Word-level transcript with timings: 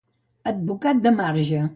Advocat 0.51 1.03
de 1.03 1.11
marge. 1.19 1.63